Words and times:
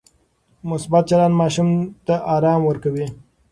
مثبت 0.69 1.03
چلند 1.09 1.33
ماشوم 1.41 1.69
ته 2.05 2.13
ارام 2.35 2.61
ورکوي. 2.65 3.05